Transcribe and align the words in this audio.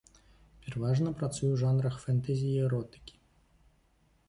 Пераважна 0.63 1.09
працуе 1.19 1.49
ў 1.51 1.57
жанрах 1.65 1.95
фэнтэзі 2.07 2.47
і 2.55 2.59
эротыкі. 2.71 3.15